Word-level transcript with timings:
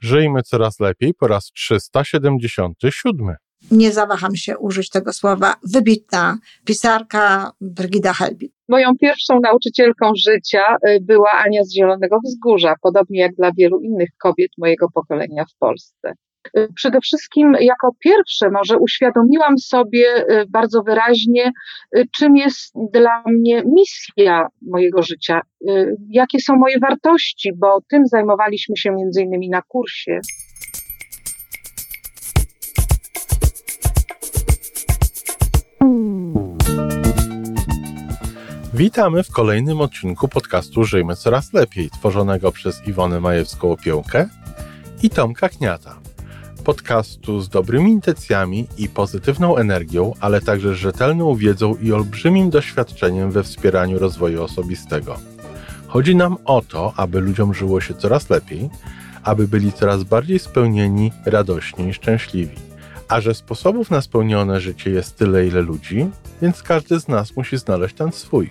Żyjmy 0.00 0.42
coraz 0.42 0.80
lepiej 0.80 1.14
po 1.14 1.26
raz 1.26 1.44
377. 1.44 3.36
Nie 3.70 3.92
zawaham 3.92 4.36
się 4.36 4.58
użyć 4.58 4.90
tego 4.90 5.12
słowa. 5.12 5.54
Wybitna 5.72 6.38
pisarka 6.64 7.52
Brygida 7.60 8.12
Helbig. 8.12 8.52
Moją 8.68 8.96
pierwszą 9.00 9.40
nauczycielką 9.40 10.12
życia 10.28 10.76
y, 10.88 10.98
była 11.00 11.30
Ania 11.30 11.64
z 11.64 11.72
Zielonego 11.72 12.18
Wzgórza, 12.24 12.74
podobnie 12.82 13.20
jak 13.20 13.34
dla 13.34 13.52
wielu 13.58 13.80
innych 13.80 14.08
kobiet 14.18 14.50
mojego 14.58 14.86
pokolenia 14.94 15.44
w 15.44 15.58
Polsce. 15.58 16.12
Y, 16.56 16.68
przede 16.74 17.00
wszystkim 17.00 17.56
jako 17.60 17.90
pierwsze 17.98 18.50
może 18.50 18.78
uświadomiłam 18.78 19.58
sobie 19.58 20.24
y, 20.30 20.46
bardzo 20.48 20.82
wyraźnie, 20.82 21.52
czym 22.16 22.36
jest 22.36 22.74
dla 22.92 23.22
mnie 23.26 23.62
misja 23.66 24.46
mojego 24.62 25.02
życia, 25.02 25.40
jakie 26.08 26.40
są 26.40 26.56
moje 26.56 26.78
wartości, 26.78 27.52
bo 27.56 27.80
tym 27.90 28.06
zajmowaliśmy 28.06 28.76
się 28.76 28.90
między 28.90 29.22
innymi 29.22 29.48
na 29.48 29.62
kursie. 29.62 30.20
Witamy 38.74 39.22
w 39.22 39.30
kolejnym 39.30 39.80
odcinku 39.80 40.28
podcastu 40.28 40.84
Żyjmy 40.84 41.16
Coraz 41.16 41.52
Lepiej, 41.52 41.90
tworzonego 41.90 42.52
przez 42.52 42.88
Iwonę 42.88 43.20
Majewską-Opiełkę 43.20 44.26
i 45.02 45.10
Tomka 45.10 45.48
Kniata. 45.48 46.07
Podcastu 46.68 47.40
z 47.40 47.48
dobrymi 47.48 47.90
intencjami 47.90 48.66
i 48.78 48.88
pozytywną 48.88 49.56
energią, 49.56 50.12
ale 50.20 50.40
także 50.40 50.74
rzetelną 50.74 51.34
wiedzą 51.34 51.76
i 51.76 51.92
olbrzymim 51.92 52.50
doświadczeniem 52.50 53.30
we 53.30 53.42
wspieraniu 53.42 53.98
rozwoju 53.98 54.42
osobistego. 54.42 55.16
Chodzi 55.86 56.16
nam 56.16 56.36
o 56.44 56.62
to, 56.62 56.92
aby 56.96 57.20
ludziom 57.20 57.54
żyło 57.54 57.80
się 57.80 57.94
coraz 57.94 58.30
lepiej, 58.30 58.70
aby 59.22 59.48
byli 59.48 59.72
coraz 59.72 60.04
bardziej 60.04 60.38
spełnieni, 60.38 61.12
radośni 61.24 61.88
i 61.88 61.94
szczęśliwi. 61.94 62.56
A 63.08 63.20
że 63.20 63.34
sposobów 63.34 63.90
na 63.90 64.00
spełnione 64.00 64.60
życie 64.60 64.90
jest 64.90 65.16
tyle, 65.16 65.46
ile 65.46 65.62
ludzi, 65.62 66.10
więc 66.42 66.62
każdy 66.62 67.00
z 67.00 67.08
nas 67.08 67.36
musi 67.36 67.56
znaleźć 67.58 67.94
ten 67.94 68.12
swój. 68.12 68.50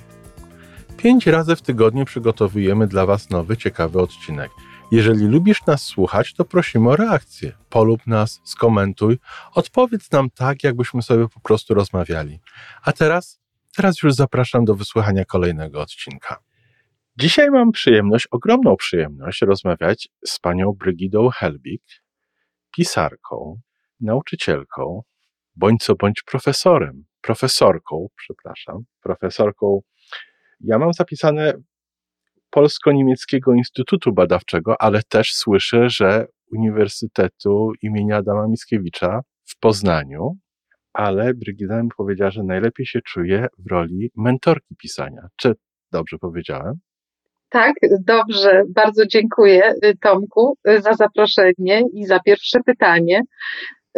Pięć 0.97 1.27
razy 1.27 1.55
w 1.55 1.61
tygodniu 1.61 2.05
przygotowujemy 2.05 2.87
dla 2.87 3.05
Was 3.05 3.29
nowy, 3.29 3.57
ciekawy 3.57 4.01
odcinek. 4.01 4.51
Jeżeli 4.91 5.27
lubisz 5.27 5.65
nas 5.65 5.83
słuchać, 5.83 6.33
to 6.33 6.45
prosimy 6.45 6.89
o 6.89 6.95
reakcję. 6.95 7.51
Polub 7.69 8.07
nas, 8.07 8.41
skomentuj, 8.43 9.17
odpowiedz 9.53 10.11
nam 10.11 10.29
tak, 10.29 10.63
jakbyśmy 10.63 11.01
sobie 11.01 11.27
po 11.27 11.39
prostu 11.39 11.73
rozmawiali. 11.73 12.39
A 12.83 12.91
teraz, 12.91 13.41
teraz 13.75 14.03
już 14.03 14.13
zapraszam 14.13 14.65
do 14.65 14.75
wysłuchania 14.75 15.25
kolejnego 15.25 15.81
odcinka. 15.81 16.39
Dzisiaj 17.17 17.51
mam 17.51 17.71
przyjemność, 17.71 18.27
ogromną 18.31 18.75
przyjemność 18.75 19.41
rozmawiać 19.41 20.09
z 20.25 20.39
panią 20.39 20.73
Brygidą 20.73 21.29
Helbig, 21.29 21.83
pisarką, 22.75 23.59
nauczycielką, 23.99 25.01
bądź 25.55 25.83
co 25.83 25.95
bądź 25.95 26.21
profesorem, 26.21 27.05
profesorką, 27.21 28.07
przepraszam, 28.15 28.83
profesorką 29.01 29.81
ja 30.59 30.79
mam 30.79 30.93
zapisane 30.93 31.53
Polsko-Niemieckiego 32.57 33.53
Instytutu 33.53 34.13
Badawczego, 34.13 34.81
ale 34.81 35.01
też 35.09 35.33
słyszę, 35.33 35.89
że 35.89 36.25
Uniwersytetu 36.51 37.71
imienia 37.81 38.17
Adama 38.17 38.47
Mickiewicza 38.47 39.21
w 39.45 39.59
Poznaniu, 39.59 40.37
ale 40.93 41.33
Brygida 41.33 41.83
mi 41.83 41.89
powiedziała, 41.97 42.31
że 42.31 42.43
najlepiej 42.43 42.85
się 42.85 42.99
czuje 43.01 43.47
w 43.57 43.71
roli 43.71 44.11
mentorki 44.15 44.75
pisania. 44.75 45.27
Czy 45.35 45.53
dobrze 45.91 46.17
powiedziałem? 46.17 46.73
Tak, 47.49 47.73
dobrze. 47.99 48.63
Bardzo 48.75 49.05
dziękuję 49.05 49.73
y, 49.85 49.97
Tomku 50.01 50.57
y, 50.69 50.81
za 50.81 50.93
zaproszenie 50.93 51.83
i 51.93 52.05
za 52.05 52.19
pierwsze 52.19 52.59
pytanie. 52.65 53.21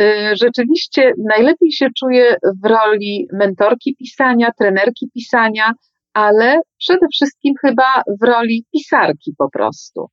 Y, 0.02 0.06
rzeczywiście 0.36 1.12
najlepiej 1.18 1.72
się 1.72 1.88
czuję 2.00 2.36
w 2.64 2.68
roli 2.68 3.28
mentorki 3.34 3.96
pisania, 3.96 4.52
trenerki 4.60 5.10
pisania, 5.14 5.74
ale 6.14 6.60
przede 6.78 7.08
wszystkim 7.14 7.54
chyba 7.62 8.04
w 8.22 8.24
roli 8.24 8.66
pisarki 8.72 9.34
po 9.38 9.50
prostu. 9.50 10.10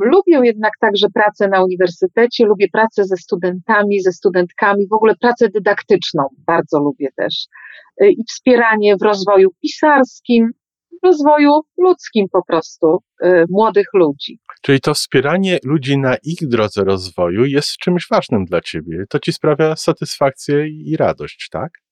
Lubię 0.00 0.40
jednak 0.42 0.72
także 0.80 1.06
pracę 1.14 1.48
na 1.48 1.64
uniwersytecie, 1.64 2.44
lubię 2.44 2.66
pracę 2.72 3.04
ze 3.04 3.16
studentami, 3.16 4.00
ze 4.00 4.12
studentkami, 4.12 4.88
w 4.88 4.92
ogóle 4.92 5.14
pracę 5.20 5.48
dydaktyczną 5.48 6.22
bardzo 6.46 6.80
lubię 6.80 7.08
też 7.16 7.46
y, 8.02 8.10
i 8.10 8.24
wspieranie 8.28 8.96
w 8.96 9.02
rozwoju 9.02 9.50
pisarskim, 9.62 10.50
w 11.02 11.06
rozwoju 11.06 11.50
ludzkim 11.78 12.26
po 12.32 12.44
prostu 12.44 12.98
y, 13.24 13.44
młodych 13.50 13.86
ludzi. 13.94 14.38
Czyli 14.62 14.80
to 14.80 14.94
wspieranie 14.94 15.58
ludzi 15.64 15.98
na 15.98 16.16
ich 16.22 16.48
drodze 16.48 16.84
rozwoju 16.84 17.44
jest 17.44 17.76
czymś 17.76 18.06
ważnym 18.10 18.44
dla 18.44 18.60
ciebie. 18.60 19.04
To 19.08 19.18
ci 19.18 19.32
sprawia 19.32 19.76
satysfakcję 19.76 20.68
i 20.68 20.96
radość, 20.96 21.48
tak? 21.52 21.83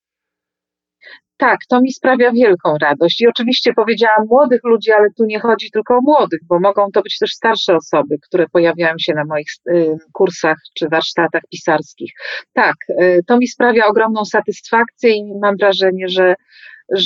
Tak, 1.43 1.59
to 1.69 1.81
mi 1.81 1.93
sprawia 1.93 2.33
wielką 2.33 2.79
radość. 2.81 3.21
I 3.21 3.29
oczywiście 3.29 3.73
powiedziałam 3.75 4.27
młodych 4.31 4.61
ludzi, 4.65 4.93
ale 4.93 5.09
tu 5.17 5.25
nie 5.25 5.41
chodzi 5.41 5.71
tylko 5.71 5.97
o 5.97 6.01
młodych, 6.03 6.41
bo 6.49 6.61
mogą 6.61 6.87
to 6.95 7.03
być 7.03 7.19
też 7.19 7.31
starsze 7.31 7.77
osoby, 7.77 8.19
które 8.23 8.47
pojawiają 8.49 8.95
się 8.99 9.15
na 9.15 9.25
moich 9.25 9.47
y, 9.69 9.97
kursach 10.13 10.57
czy 10.79 10.89
warsztatach 10.89 11.43
pisarskich. 11.51 12.13
Tak, 12.53 12.75
y, 12.91 13.21
to 13.27 13.39
mi 13.39 13.49
sprawia 13.49 13.87
ogromną 13.87 14.25
satysfakcję 14.25 15.11
i 15.11 15.39
mam 15.43 15.57
wrażenie, 15.57 16.09
że, 16.09 16.35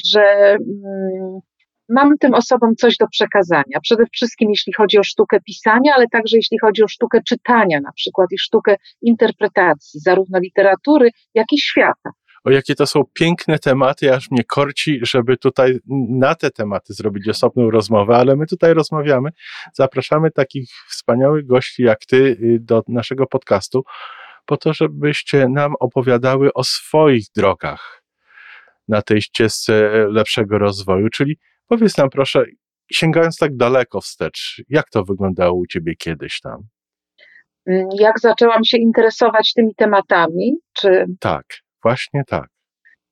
że 0.05 0.51
mm, 0.51 1.41
mam 1.89 2.19
tym 2.21 2.35
osobom 2.35 2.75
coś 2.75 2.97
do 2.97 3.07
przekazania. 3.09 3.81
Przede 3.83 4.05
wszystkim 4.13 4.51
jeśli 4.51 4.73
chodzi 4.73 4.99
o 4.99 5.05
sztukę 5.05 5.41
pisania, 5.41 5.93
ale 5.97 6.07
także 6.13 6.37
jeśli 6.37 6.59
chodzi 6.59 6.83
o 6.83 6.89
sztukę 6.89 7.21
czytania 7.29 7.81
na 7.81 7.93
przykład 7.93 8.29
i 8.33 8.39
sztukę 8.39 8.77
interpretacji, 9.03 10.01
zarówno 10.01 10.39
literatury, 10.39 11.11
jak 11.35 11.47
i 11.53 11.61
świata 11.61 12.11
o 12.47 12.51
jakie 12.51 12.75
to 12.75 12.87
są 12.87 13.05
piękne 13.13 13.59
tematy, 13.59 14.15
aż 14.15 14.31
mnie 14.31 14.45
korci, 14.45 15.01
żeby 15.03 15.37
tutaj 15.37 15.79
na 16.09 16.35
te 16.35 16.51
tematy 16.51 16.95
zrobić 16.95 17.29
osobną 17.29 17.71
rozmowę, 17.71 18.17
ale 18.17 18.37
my 18.37 18.47
tutaj 18.47 18.75
rozmawiamy. 18.75 19.31
Zapraszamy 19.73 20.31
takich 20.31 20.71
wspaniałych 20.89 21.47
gości 21.47 21.83
jak 21.83 21.99
ty 22.07 22.17
y, 22.17 22.59
do 22.61 22.83
naszego 22.89 23.27
podcastu, 23.27 23.85
po 24.45 24.57
to, 24.57 24.73
żebyście 24.73 25.49
nam 25.49 25.75
opowiadały 25.81 26.53
o 26.53 26.65
swoich 26.65 27.25
drogach 27.37 28.03
na 28.89 29.03
tej 29.03 29.23
ścieżce 29.23 30.07
lepszego 30.11 30.59
rozwoju. 30.59 31.09
Czyli 31.09 31.39
powiedz 31.69 31.97
nam 31.97 32.11
proszę, 32.11 32.45
sięgając 32.93 33.37
tak 33.37 33.57
daleko 33.57 34.01
wstecz, 34.01 34.63
jak 34.69 34.91
to 34.91 35.05
wyglądało 35.05 35.59
u 35.59 35.67
ciebie 35.67 35.97
kiedyś 35.97 36.41
tam? 36.41 36.63
Jak 37.99 38.21
zaczęłam 38.21 38.65
się 38.65 38.77
interesować 38.79 39.53
tymi 39.53 39.75
tematami, 39.75 40.53
czy. 40.73 41.05
Tak. 41.21 41.66
Właśnie 41.87 42.23
tak. 42.27 42.47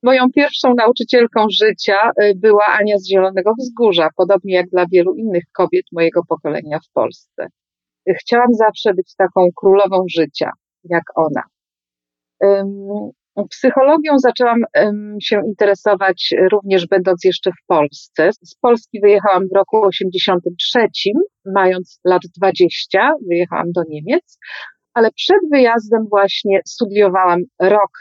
Moją 0.03 0.25
pierwszą 0.35 0.73
nauczycielką 0.77 1.45
życia 1.61 2.11
y, 2.21 2.33
była 2.35 2.65
Ania 2.65 2.97
z 2.97 3.07
Zielonego 3.07 3.51
Wzgórza, 3.59 4.09
podobnie 4.15 4.53
jak 4.55 4.69
dla 4.69 4.85
wielu 4.91 5.15
innych 5.15 5.43
kobiet 5.53 5.85
mojego 5.91 6.21
pokolenia 6.29 6.79
w 6.79 6.91
Polsce. 6.93 7.47
Chciałam 8.19 8.53
zawsze 8.53 8.93
być 8.93 9.15
taką 9.15 9.47
królową 9.55 10.05
życia, 10.17 10.51
jak 10.83 11.03
ona. 11.15 11.43
Psychologią 13.49 14.11
zaczęłam 14.17 14.59
się 15.21 15.41
interesować 15.47 16.33
również 16.51 16.87
będąc 16.87 17.23
jeszcze 17.23 17.51
w 17.51 17.65
Polsce. 17.67 18.29
Z 18.43 18.55
Polski 18.55 18.99
wyjechałam 19.01 19.43
w 19.47 19.55
roku 19.55 19.85
83, 19.85 20.79
mając 21.45 21.99
lat 22.05 22.21
20, 22.37 23.13
wyjechałam 23.29 23.71
do 23.71 23.81
Niemiec, 23.89 24.37
ale 24.93 25.11
przed 25.11 25.39
wyjazdem 25.51 26.05
właśnie 26.09 26.59
studiowałam 26.65 27.39
rok 27.61 27.91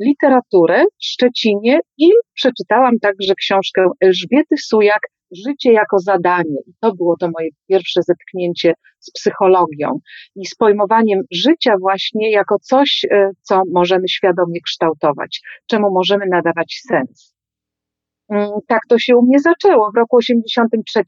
literaturę 0.00 0.84
w 0.84 1.04
Szczecinie 1.04 1.80
i 1.98 2.08
przeczytałam 2.34 2.98
także 2.98 3.34
książkę 3.34 3.86
Elżbiety 4.00 4.56
Sujak 4.56 5.00
Życie 5.46 5.72
jako 5.72 5.98
zadanie. 5.98 6.58
I 6.66 6.72
to 6.80 6.94
było 6.94 7.16
to 7.16 7.30
moje 7.38 7.48
pierwsze 7.68 8.02
zetknięcie 8.02 8.74
z 8.98 9.10
psychologią 9.10 9.98
i 10.36 10.46
z 10.46 10.54
pojmowaniem 10.54 11.20
życia 11.32 11.74
właśnie 11.80 12.30
jako 12.30 12.56
coś, 12.62 13.06
e, 13.10 13.30
co 13.42 13.62
możemy 13.72 14.08
świadomie 14.08 14.60
kształtować, 14.60 15.40
czemu 15.66 15.90
możemy 15.90 16.26
nadawać 16.26 16.80
sens. 16.88 17.34
Mm, 18.30 18.50
tak 18.68 18.80
to 18.88 18.98
się 18.98 19.16
u 19.16 19.22
mnie 19.26 19.38
zaczęło. 19.38 19.90
W 19.90 19.96
roku 19.96 20.16
83 20.16 21.00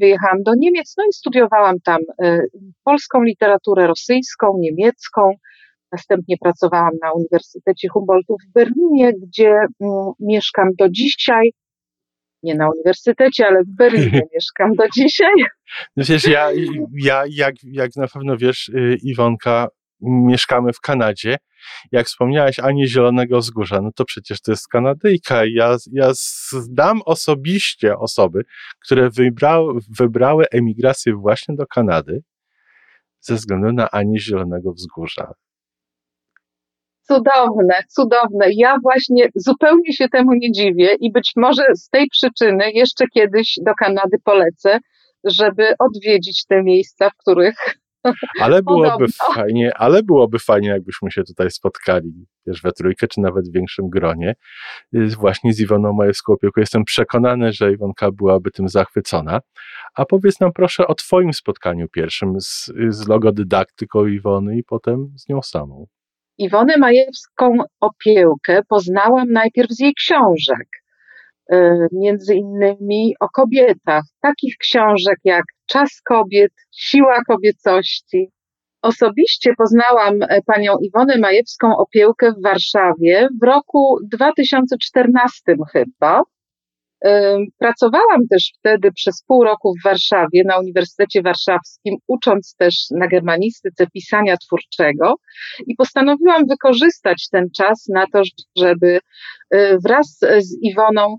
wyjechałam 0.00 0.42
do 0.42 0.52
Niemiec, 0.56 0.94
no 0.98 1.04
i 1.04 1.12
studiowałam 1.12 1.80
tam 1.84 1.98
e, 2.22 2.40
polską 2.84 3.22
literaturę 3.22 3.86
rosyjską, 3.86 4.46
niemiecką, 4.58 5.30
Następnie 5.92 6.36
pracowałam 6.40 6.92
na 7.02 7.12
Uniwersytecie 7.12 7.88
Humboldtu 7.88 8.36
w 8.44 8.52
Berlinie, 8.52 9.12
gdzie 9.22 9.50
mm, 9.50 10.12
mieszkam 10.20 10.68
do 10.78 10.88
dzisiaj. 10.88 11.52
Nie 12.42 12.54
na 12.54 12.70
uniwersytecie, 12.70 13.46
ale 13.46 13.62
w 13.62 13.76
Berlinie 13.76 14.22
mieszkam 14.34 14.74
do 14.74 14.84
dzisiaj. 14.94 15.34
No 15.96 16.04
wiesz, 16.08 16.26
ja, 16.26 16.50
ja 17.10 17.24
jak, 17.28 17.54
jak 17.62 17.96
na 17.96 18.08
pewno 18.08 18.36
wiesz, 18.36 18.68
y, 18.68 18.96
Iwonka, 19.02 19.68
mieszkamy 20.00 20.72
w 20.72 20.80
Kanadzie. 20.80 21.36
Jak 21.92 22.06
wspomniałaś 22.06 22.58
Ani 22.58 22.88
Zielonego 22.88 23.38
Wzgórza, 23.38 23.80
no 23.82 23.90
to 23.92 24.04
przecież 24.04 24.40
to 24.40 24.52
jest 24.52 24.68
Kanadyjka. 24.68 25.42
Ja, 25.44 25.76
ja 25.92 26.10
znam 26.52 27.00
osobiście 27.04 27.98
osoby, 27.98 28.42
które 28.84 29.10
wybrały, 29.10 29.80
wybrały 29.98 30.44
emigrację 30.50 31.14
właśnie 31.14 31.54
do 31.54 31.66
Kanady 31.66 32.22
ze 33.20 33.34
względu 33.34 33.72
na 33.72 33.90
Anię 33.90 34.20
Zielonego 34.20 34.72
Wzgórza. 34.72 35.32
Cudowne, 37.08 37.74
cudowne. 37.88 38.46
Ja 38.54 38.76
właśnie 38.82 39.28
zupełnie 39.34 39.92
się 39.92 40.08
temu 40.08 40.34
nie 40.34 40.52
dziwię 40.52 40.94
i 41.00 41.12
być 41.12 41.32
może 41.36 41.62
z 41.74 41.88
tej 41.88 42.08
przyczyny 42.08 42.72
jeszcze 42.72 43.04
kiedyś 43.14 43.54
do 43.66 43.74
Kanady 43.74 44.18
polecę, 44.24 44.78
żeby 45.24 45.74
odwiedzić 45.78 46.46
te 46.46 46.62
miejsca, 46.62 47.10
w 47.10 47.16
których 47.16 47.54
ale 48.40 48.62
byłoby 48.62 48.90
Podobno. 48.90 49.34
fajnie, 49.34 49.72
ale 49.76 50.02
byłoby 50.02 50.38
fajnie, 50.38 50.68
jakbyśmy 50.68 51.10
się 51.10 51.24
tutaj 51.24 51.50
spotkali, 51.50 52.26
wiesz, 52.46 52.62
we 52.62 52.72
trójkę, 52.72 53.08
czy 53.08 53.20
nawet 53.20 53.48
w 53.48 53.52
większym 53.52 53.88
gronie, 53.88 54.34
y, 54.94 55.06
właśnie 55.06 55.52
z 55.52 55.60
Iwoną 55.60 55.92
Majewską 55.92 56.32
opieką. 56.32 56.60
Jestem 56.60 56.84
przekonany, 56.84 57.52
że 57.52 57.72
Iwonka 57.72 58.10
byłaby 58.12 58.50
tym 58.50 58.68
zachwycona. 58.68 59.40
A 59.94 60.04
powiedz 60.04 60.40
nam 60.40 60.52
proszę 60.52 60.86
o 60.86 60.94
twoim 60.94 61.32
spotkaniu 61.32 61.88
pierwszym 61.88 62.40
z, 62.40 62.72
z 62.88 63.08
logodydaktyką 63.08 64.06
Iwony 64.06 64.56
i 64.56 64.64
potem 64.64 65.12
z 65.16 65.28
nią 65.28 65.42
samą. 65.42 65.86
Iwonę 66.38 66.76
Majewską 66.76 67.56
opiekę 67.80 68.62
poznałam 68.68 69.32
najpierw 69.32 69.70
z 69.70 69.80
jej 69.80 69.94
książek. 69.94 70.68
Y, 71.52 71.86
między 71.92 72.34
innymi 72.34 73.14
o 73.20 73.28
kobietach, 73.28 74.04
takich 74.20 74.56
książek 74.56 75.18
jak 75.24 75.44
Czas 75.66 76.00
kobiet, 76.04 76.52
Siła 76.70 77.20
kobiecości. 77.26 78.30
Osobiście 78.82 79.54
poznałam 79.58 80.22
e, 80.22 80.42
panią 80.42 80.76
Iwonę 80.82 81.18
Majewską 81.18 81.76
Opiełkę 81.76 82.32
w 82.32 82.42
Warszawie 82.42 83.28
w 83.42 83.44
roku 83.44 83.98
2014 84.12 85.56
chyba. 85.72 86.22
Y, 87.06 87.10
pracowałam 87.58 88.28
też 88.30 88.52
wtedy 88.58 88.92
przez 88.92 89.22
pół 89.22 89.44
roku 89.44 89.74
w 89.80 89.84
Warszawie 89.84 90.42
na 90.46 90.58
Uniwersytecie 90.58 91.22
Warszawskim, 91.22 91.96
ucząc 92.06 92.54
też 92.58 92.74
na 92.90 93.08
germanistyce 93.08 93.86
pisania 93.86 94.36
twórczego 94.36 95.14
i 95.66 95.74
postanowiłam 95.74 96.46
wykorzystać 96.46 97.28
ten 97.32 97.50
czas 97.56 97.86
na 97.88 98.06
to, 98.12 98.22
żeby 98.56 99.00
y, 99.54 99.78
wraz 99.84 100.18
z 100.38 100.56
Iwoną 100.62 101.16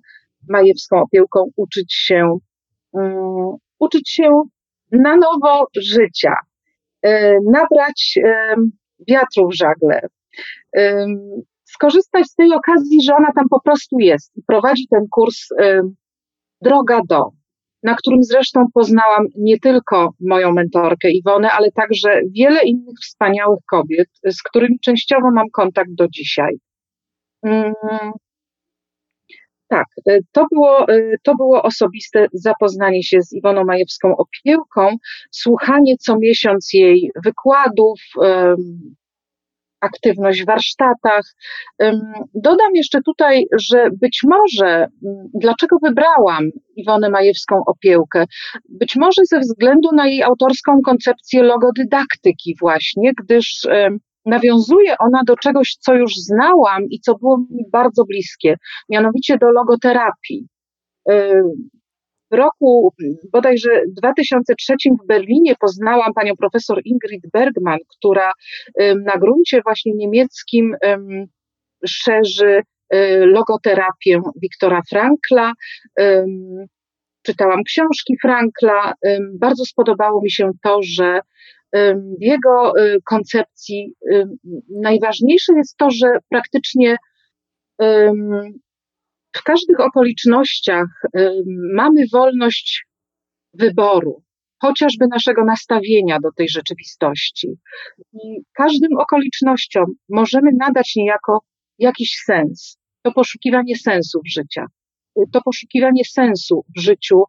majewską 0.50 1.02
opieką 1.02 1.50
uczyć 1.56 1.94
się, 1.94 2.38
um, 2.92 3.58
uczyć 3.80 4.10
się 4.10 4.42
na 4.92 5.16
nowo 5.16 5.68
życia, 5.78 6.34
um, 7.04 7.38
nabrać 7.52 8.20
wiatru 9.08 9.50
w 9.50 9.56
żagle, 9.56 10.02
skorzystać 11.74 12.26
z 12.26 12.36
tej 12.36 12.54
okazji, 12.54 13.04
że 13.04 13.16
ona 13.16 13.32
tam 13.36 13.46
po 13.50 13.62
prostu 13.62 14.00
jest 14.00 14.38
i 14.38 14.42
prowadzi 14.48 14.88
ten 14.88 15.06
kurs 15.12 15.48
Droga 16.62 17.02
do, 17.10 17.30
na 17.84 17.96
którym 17.96 18.24
zresztą 18.24 18.66
poznałam 18.74 19.26
nie 19.38 19.60
tylko 19.60 20.10
moją 20.20 20.52
mentorkę 20.52 21.12
Iwonę, 21.12 21.52
ale 21.52 21.72
także 21.72 22.22
wiele 22.36 22.62
innych 22.64 22.96
wspaniałych 23.02 23.60
kobiet, 23.70 24.08
z 24.26 24.44
którymi 24.44 24.80
częściowo 24.80 25.32
mam 25.32 25.50
kontakt 25.54 25.90
do 25.94 26.08
dzisiaj. 26.08 26.60
Tak, 29.68 29.86
e, 30.10 30.20
to 30.32 30.46
było, 30.52 30.88
e, 30.88 31.16
to 31.24 31.36
było 31.36 31.64
osobiste 31.64 32.28
zapoznanie 32.34 33.04
się 33.04 33.22
z 33.22 33.34
Iwoną 33.34 33.66
Majewską 33.66 34.18
Opiełką, 34.18 34.96
słuchanie 35.32 35.96
co 36.00 36.18
miesiąc 36.20 36.70
jej 36.74 37.12
wykładów, 37.26 38.00
aktywność 39.82 40.44
w 40.44 40.46
warsztatach. 40.46 41.26
Dodam 42.34 42.76
jeszcze 42.76 43.02
tutaj, 43.02 43.46
że 43.60 43.90
być 44.02 44.22
może, 44.28 44.88
dlaczego 45.34 45.78
wybrałam 45.84 46.50
Iwonę 46.76 47.10
Majewską 47.10 47.62
Opiełkę? 47.66 48.26
Być 48.70 48.96
może 48.96 49.22
ze 49.26 49.40
względu 49.40 49.90
na 49.96 50.08
jej 50.08 50.24
autorską 50.24 50.80
koncepcję 50.86 51.44
logodydaktyki 51.44 52.56
właśnie, 52.60 53.12
gdyż 53.24 53.68
nawiązuje 54.26 54.98
ona 55.00 55.22
do 55.28 55.36
czegoś, 55.36 55.78
co 55.80 55.94
już 55.94 56.14
znałam 56.16 56.84
i 56.90 57.00
co 57.00 57.16
było 57.16 57.38
mi 57.38 57.64
bardzo 57.72 58.04
bliskie, 58.06 58.56
mianowicie 58.90 59.38
do 59.38 59.52
logoterapii. 59.52 60.48
W 62.32 62.36
roku 62.36 62.94
bodajże 63.32 63.70
2003 63.98 64.74
w 65.04 65.08
Berlinie 65.08 65.54
poznałam 65.60 66.14
panią 66.14 66.34
profesor 66.36 66.82
Ingrid 66.86 67.24
Bergman, 67.34 67.80
która 67.98 68.32
na 69.06 69.18
gruncie 69.18 69.62
właśnie 69.66 69.94
niemieckim 69.96 70.76
szerzy 71.88 72.62
y, 72.94 73.26
logoterapię 73.26 74.20
Wiktora 74.42 74.82
Frankla. 74.90 75.54
Czytałam 77.22 77.64
książki 77.64 78.14
Frankla. 78.22 78.94
Bardzo 79.40 79.66
spodobało 79.66 80.22
mi 80.22 80.32
się 80.32 80.52
to, 80.64 80.80
że 80.84 81.20
w 82.20 82.22
jego 82.22 82.80
y, 82.80 82.98
koncepcji 83.06 83.94
najważniejsze 84.82 85.54
jest 85.58 85.78
to, 85.78 85.90
że 85.92 86.08
praktycznie 86.30 86.96
w 89.32 89.44
każdych 89.44 89.80
okolicznościach 89.80 90.88
mamy 91.76 92.04
wolność 92.14 92.86
wyboru, 93.54 94.24
chociażby 94.62 95.08
naszego 95.08 95.46
nastawienia 95.46 96.20
do 96.20 96.30
tej 96.38 96.50
rzeczywistości. 96.50 97.48
I 98.14 98.42
każdym 98.54 98.98
okolicznościom 98.98 99.86
możemy 100.10 100.52
nadać 100.60 100.96
niejako 100.96 101.40
jakiś 101.80 102.22
sens. 102.26 102.78
To 103.02 103.12
poszukiwanie 103.12 103.76
sensu 103.76 104.20
w 104.26 104.32
życiu. 104.34 104.62
To 105.32 105.42
poszukiwanie 105.42 106.06
sensu 106.06 106.66
w 106.78 106.82
życiu 106.82 107.24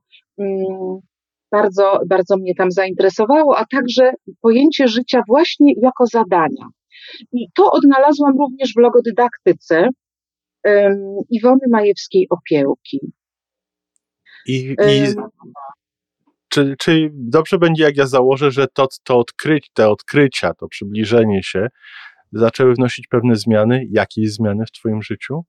bardzo, 1.52 2.00
bardzo 2.06 2.36
mnie 2.36 2.54
tam 2.54 2.70
zainteresowało, 2.70 3.58
a 3.58 3.64
także 3.64 4.12
pojęcie 4.40 4.88
życia 4.88 5.22
właśnie 5.28 5.72
jako 5.82 6.06
zadania. 6.06 6.66
I 7.32 7.46
to 7.54 7.70
odnalazłam 7.72 8.38
również 8.38 8.72
w 8.72 8.80
logodydaktyce 8.80 9.88
um, 10.64 11.16
Iwony 11.30 11.66
Majewskiej 11.70 12.26
Opiełki. 12.30 13.12
I, 14.46 14.76
i 14.88 15.14
czy, 16.48 16.74
czy 16.78 17.10
dobrze 17.12 17.58
będzie, 17.58 17.82
jak 17.82 17.96
ja 17.96 18.06
założę, 18.06 18.50
że 18.50 18.66
to, 18.74 18.88
to 19.04 19.18
odkryć, 19.18 19.70
te 19.74 19.88
odkrycia, 19.88 20.54
to 20.54 20.68
przybliżenie 20.68 21.42
się 21.42 21.68
zaczęły 22.32 22.74
wnosić 22.74 23.06
pewne 23.06 23.36
zmiany? 23.36 23.86
Jakieś 23.90 24.32
zmiany 24.32 24.64
w 24.66 24.70
Twoim 24.72 25.02
życiu? 25.02 25.44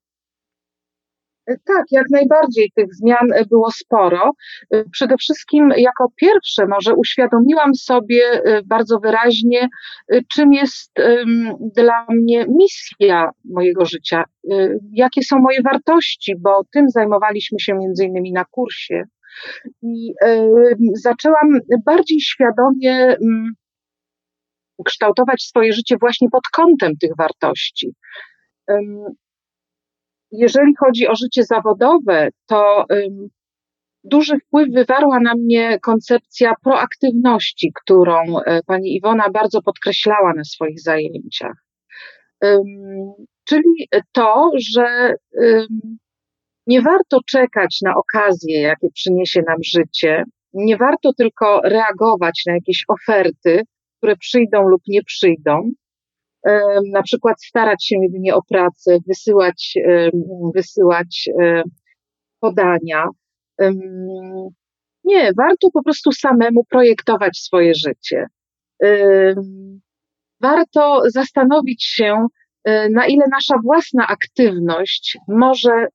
E, 1.51 1.57
tak, 1.65 1.85
jak 1.91 2.05
najbardziej 2.09 2.71
tych 2.75 2.95
zmian 2.95 3.33
e, 3.33 3.45
było 3.45 3.71
sporo. 3.71 4.31
E, 4.71 4.83
przede 4.91 5.17
wszystkim 5.17 5.73
jako 5.77 6.07
pierwsze 6.15 6.67
może 6.67 6.95
uświadomiłam 6.95 7.75
sobie 7.75 8.21
bardzo 8.65 8.99
wyraźnie, 8.99 9.69
czym 10.33 10.53
jest 10.53 10.91
dla 11.75 12.05
mnie 12.09 12.45
misja 12.49 13.29
mojego 13.45 13.85
życia, 13.85 14.23
jakie 14.91 15.23
są 15.23 15.39
moje 15.39 15.61
wartości, 15.61 16.35
bo 16.39 16.61
tym 16.73 16.89
zajmowaliśmy 16.89 17.59
się 17.59 17.73
między 17.73 18.05
innymi 18.05 18.31
na 18.31 18.45
kursie. 18.45 19.03
I 19.81 20.13
zaczęłam 21.03 21.49
bardziej 21.85 22.21
świadomie 22.21 23.15
kształtować 24.85 25.41
swoje 25.43 25.73
życie 25.73 25.95
właśnie 25.99 26.29
pod 26.29 26.43
kątem 26.51 26.97
tych 26.97 27.11
wartości 27.17 27.93
jeżeli 30.31 30.73
chodzi 30.79 31.07
o 31.07 31.15
życie 31.15 31.43
zawodowe, 31.43 32.29
to 32.45 32.85
duży 34.03 34.39
wpływ 34.39 34.69
wywarła 34.73 35.19
na 35.19 35.35
mnie 35.35 35.79
koncepcja 35.79 36.53
proaktywności, 36.63 37.71
którą 37.83 38.39
e, 38.39 38.63
pani 38.63 38.95
Iwona 38.95 39.29
bardzo 39.29 39.61
podkreślała 39.61 40.33
na 40.33 40.43
swoich 40.43 40.81
zajęciach. 40.81 41.65
Czyli 43.47 43.87
to, 44.11 44.51
że 44.71 45.13
nie 46.67 46.81
warto 46.81 47.19
czekać 47.29 47.79
na 47.81 47.95
okazje, 47.95 48.61
jakie 48.61 48.87
przyniesie 48.93 49.41
nam 49.47 49.57
życie, 49.65 50.23
nie 50.53 50.77
warto 50.77 51.13
tylko 51.13 51.61
reagować 51.63 52.43
na 52.47 52.53
jakieś 52.53 52.85
oferty, 52.87 53.61
które 53.97 54.15
przyjdą 54.15 54.67
lub 54.67 54.81
nie 54.87 55.03
przyjdą, 55.03 55.71
na 56.93 57.01
przykład 57.03 57.43
starać 57.43 57.85
się 57.85 57.95
jedynie 58.01 58.35
o 58.35 58.41
pracę, 58.49 58.97
wysyłać, 59.07 59.73
wysyłać 60.55 61.29
podania. 62.39 63.05
Nie, 65.03 65.31
warto 65.37 65.67
po 65.73 65.83
prostu 65.83 66.11
samemu 66.11 66.63
projektować 66.63 67.37
swoje 67.37 67.73
życie. 67.75 68.25
Warto 70.41 71.01
zastanowić 71.05 71.85
się, 71.85 72.27
e, 72.63 72.89
na 72.89 73.07
ile 73.07 73.25
nasza 73.31 73.55
własna 73.63 74.07
aktywność 74.07 75.17
może, 75.27 75.87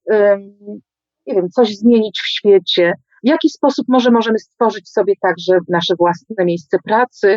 nie 1.26 1.34
wiem, 1.34 1.48
coś 1.48 1.76
zmienić 1.76 2.20
w 2.20 2.28
świecie, 2.28 2.92
w 3.24 3.28
jaki 3.28 3.50
sposób 3.50 3.86
może 3.88 4.10
możemy 4.10 4.38
stworzyć 4.38 4.88
sobie 4.88 5.14
także 5.20 5.58
nasze 5.68 5.94
własne 5.98 6.44
miejsce 6.44 6.78
pracy. 6.84 7.36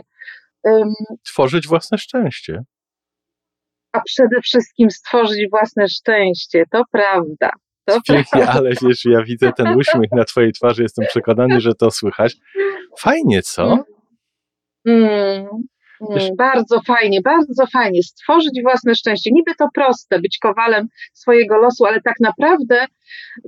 Tworzyć 1.25 1.67
własne 1.67 1.97
szczęście 1.97 2.63
a 3.91 4.01
przede 4.01 4.41
wszystkim 4.41 4.91
stworzyć 4.91 5.50
własne 5.51 5.88
szczęście. 5.88 6.63
To 6.72 6.84
prawda. 6.91 7.50
To 7.86 8.01
Pięknie, 8.08 8.41
prawda. 8.41 8.53
ale 8.60 8.72
wiesz, 8.81 9.05
ja 9.05 9.24
widzę 9.24 9.51
ten 9.58 9.75
uśmiech 9.77 10.12
na 10.12 10.25
twojej 10.25 10.53
twarzy, 10.53 10.84
jestem 10.84 11.05
przekonany, 11.10 11.62
że 11.62 11.75
to 11.75 11.91
słychać. 11.91 12.36
Fajnie, 13.00 13.41
co? 13.41 13.84
Mm. 14.86 15.48
Mm, 16.01 16.36
bardzo 16.38 16.81
fajnie, 16.81 17.22
bardzo 17.22 17.65
fajnie. 17.74 18.03
Stworzyć 18.03 18.62
własne 18.63 18.96
szczęście. 18.96 19.29
Niby 19.34 19.55
to 19.55 19.67
proste, 19.74 20.19
być 20.19 20.38
kowalem 20.41 20.88
swojego 21.13 21.58
losu, 21.58 21.86
ale 21.86 22.01
tak 22.01 22.15
naprawdę 22.19 22.86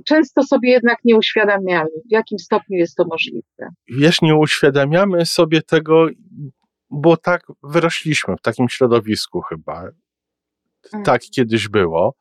często 0.06 0.42
sobie 0.42 0.70
jednak 0.70 0.98
nie 1.04 1.16
uświadamiamy, 1.16 1.90
w 2.08 2.12
jakim 2.12 2.38
stopniu 2.38 2.78
jest 2.78 2.96
to 2.96 3.04
możliwe. 3.10 3.68
Wiesz, 3.98 4.22
nie 4.22 4.36
uświadamiamy 4.36 5.26
sobie 5.26 5.62
tego, 5.62 6.06
bo 6.90 7.16
tak 7.16 7.42
wyrośliśmy 7.62 8.36
w 8.36 8.42
takim 8.42 8.68
środowisku 8.68 9.40
chyba. 9.40 9.90
Mm. 10.92 11.04
Tak 11.04 11.22
kiedyś 11.34 11.68
było, 11.68 12.14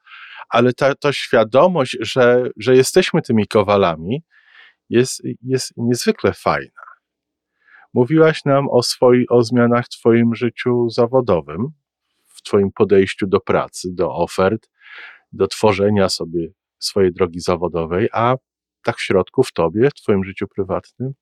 ale 0.50 0.74
ta, 0.74 0.96
ta 0.96 1.14
świadomość, 1.14 1.98
że, 2.00 2.50
że 2.58 2.76
jesteśmy 2.76 3.22
tymi 3.22 3.48
kowalami, 3.48 4.24
jest, 4.90 5.22
jest 5.44 5.74
niezwykle 5.78 6.34
fajna. 6.34 6.82
Mówiłaś 7.94 8.46
nam 8.46 8.70
o, 8.70 8.84
swoi, 8.84 9.26
o 9.30 9.44
zmianach 9.44 9.86
w 9.86 9.90
Twoim 9.90 10.36
życiu 10.36 10.90
zawodowym, 10.90 11.68
w 12.28 12.42
Twoim 12.42 12.72
podejściu 12.72 13.28
do 13.28 13.40
pracy, 13.40 13.90
do 13.92 14.16
ofert, 14.16 14.70
do 15.32 15.48
tworzenia 15.48 16.10
sobie 16.10 16.48
swojej 16.80 17.12
drogi 17.14 17.40
zawodowej, 17.40 18.10
a 18.14 18.36
tak 18.84 18.98
w 18.98 19.02
środku, 19.02 19.44
w 19.44 19.54
Tobie, 19.54 19.90
w 19.90 19.94
Twoim 19.94 20.24
życiu 20.24 20.48
prywatnym? 20.56 21.14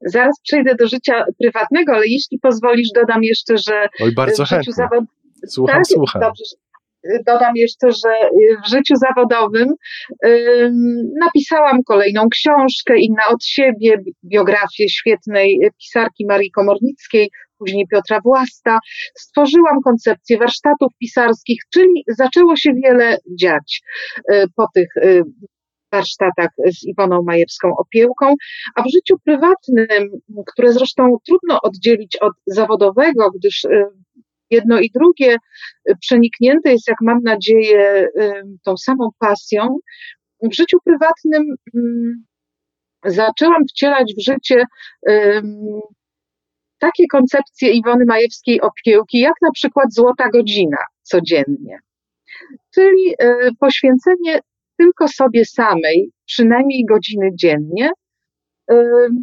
Zaraz 0.00 0.40
przejdę 0.42 0.74
do 0.74 0.86
życia 0.86 1.24
prywatnego, 1.38 1.92
ale 1.92 2.06
jeśli 2.06 2.38
pozwolisz, 2.38 2.88
dodam 2.94 3.22
jeszcze, 3.22 3.58
że 3.58 3.88
Oj, 4.00 4.14
bardzo 4.14 4.44
w 4.44 4.48
życiu 4.48 4.72
zawodowym. 4.72 5.15
Słucham, 5.48 5.76
tak, 5.76 5.86
słucham. 5.86 6.22
Dobrze, 6.22 6.44
dodam 7.26 7.56
jeszcze, 7.56 7.90
że 7.90 8.10
y, 8.26 8.56
w 8.66 8.70
życiu 8.70 8.94
zawodowym 8.96 9.68
napisałam 11.20 11.82
kolejną 11.86 12.28
książkę, 12.28 12.94
inna 12.98 13.22
od 13.30 13.44
siebie, 13.44 13.96
biografię 14.24 14.88
świetnej 14.88 15.60
pisarki 15.78 16.26
Marii 16.26 16.50
Komornickiej, 16.50 17.30
później 17.58 17.86
Piotra 17.90 18.20
Własta. 18.24 18.78
Stworzyłam 19.18 19.80
koncepcję 19.84 20.38
warsztatów 20.38 20.92
pisarskich, 20.98 21.58
czyli 21.72 22.04
zaczęło 22.08 22.56
się 22.56 22.70
wiele 22.84 23.16
dziać 23.40 23.82
y, 24.32 24.44
po 24.56 24.66
tych 24.74 24.96
y, 24.96 25.22
warsztatach 25.92 26.50
z 26.66 26.86
Iwoną 26.86 27.22
Majewską 27.22 27.72
Opiełką, 27.76 28.34
a 28.74 28.82
w 28.82 28.86
życiu 28.86 29.14
prywatnym, 29.24 30.10
które 30.46 30.72
zresztą 30.72 31.16
trudno 31.26 31.60
oddzielić 31.62 32.16
od 32.16 32.32
zawodowego, 32.46 33.30
gdyż 33.30 33.66
jedno 34.50 34.80
i 34.80 34.90
drugie 34.94 35.36
y, 35.90 35.92
przeniknięte 36.00 36.72
jest, 36.72 36.88
jak 36.88 36.98
mam 37.00 37.18
nadzieję, 37.22 38.08
tą 38.64 38.76
samą 38.76 39.08
pasją. 39.18 39.78
W 40.42 40.54
życiu 40.54 40.78
prywatnym 40.84 41.42
mm, 41.74 42.24
zaczęłam 43.04 43.62
wcielać 43.70 44.12
w 44.18 44.24
życie 44.24 44.64
takie 46.78 47.04
koncepcje 47.10 47.70
Iwony 47.70 48.04
Majewskiej 48.04 48.60
Opiełki, 48.60 49.18
jak 49.18 49.34
na 49.42 49.50
przykład 49.50 49.86
złota 49.94 50.28
godzina 50.28 50.76
codziennie. 51.02 51.78
Czyli 52.74 53.14
y, 53.22 53.50
poświęcenie 53.60 54.40
tylko 54.78 55.08
sobie 55.08 55.44
samej, 55.44 56.10
przynajmniej 56.26 56.84
godziny 56.84 57.30
dziennie, 57.34 57.90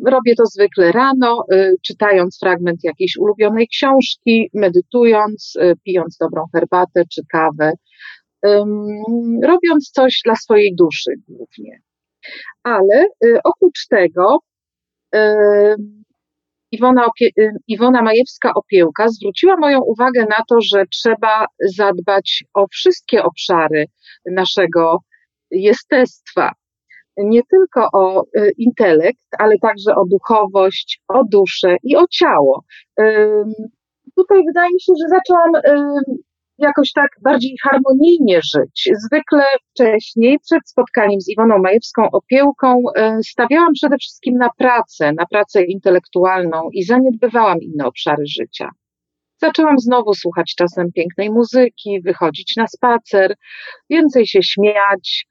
Robię 0.05 0.35
to 0.37 0.45
zwykle 0.45 0.91
rano, 0.91 1.43
y, 1.53 1.75
czytając 1.81 2.39
fragment 2.39 2.79
jakiejś 2.83 3.17
ulubionej 3.17 3.67
książki, 3.67 4.49
medytując, 4.53 5.53
y, 5.55 5.73
pijąc 5.83 6.17
dobrą 6.17 6.43
herbatę 6.53 7.03
czy 7.13 7.21
kawę, 7.31 7.71
robiąc 9.43 9.91
coś 9.93 10.19
dla 10.25 10.35
swojej 10.35 10.75
duszy 10.75 11.11
głównie. 11.27 11.79
Ale 12.63 13.05
y, 13.25 13.37
oprócz 13.43 13.87
tego 13.89 14.39
Iwona, 16.71 17.07
Iwona 17.67 18.03
Majewska-Opiełka 18.03 19.07
zwróciła 19.07 19.57
moją 19.57 19.79
uwagę 19.81 20.25
na 20.29 20.43
to, 20.49 20.61
że 20.61 20.83
trzeba 20.91 21.45
zadbać 21.77 22.43
o 22.53 22.67
wszystkie 22.67 23.23
obszary 23.23 23.85
naszego 24.31 24.97
jestestwa, 25.51 26.51
nie 27.17 27.41
tylko 27.43 27.87
o 27.93 28.23
y, 28.37 28.51
intelekt, 28.57 29.27
ale 29.39 29.55
także 29.61 29.95
o 29.95 30.05
duchowość, 30.05 31.01
o 31.07 31.23
duszę 31.31 31.75
i 31.83 31.95
o 31.95 32.07
ciało. 32.07 32.63
Tutaj 34.15 34.43
wydaje 34.47 34.69
mi 34.73 34.81
się, 34.81 34.93
że 35.01 35.07
zaczęłam 35.09 35.51
jakoś 36.57 36.91
tak 36.91 37.09
bardziej 37.21 37.55
harmonijnie 37.63 38.39
żyć. 38.43 38.89
Zwykle 39.05 39.43
wcześniej, 39.71 40.39
przed 40.39 40.69
spotkaniem 40.69 41.21
z 41.21 41.29
Iwoną 41.29 41.57
Majewską 41.57 42.11
Opiełką, 42.11 42.83
y, 42.97 43.23
stawiałam 43.23 43.73
przede 43.73 43.97
wszystkim 43.97 44.37
na 44.37 44.49
pracę, 44.57 45.13
na 45.13 45.25
pracę 45.25 45.63
intelektualną 45.63 46.69
i 46.73 46.83
zaniedbywałam 46.83 47.57
inne 47.61 47.85
obszary 47.85 48.23
życia. 48.25 48.69
Zaczęłam 49.41 49.79
znowu 49.79 50.13
słuchać 50.13 50.55
czasem 50.57 50.91
pięknej 50.91 51.29
muzyki, 51.29 52.01
wychodzić 52.01 52.55
na 52.55 52.67
spacer, 52.67 53.35
więcej 53.89 54.27
się 54.27 54.39
śmiać 54.43 55.25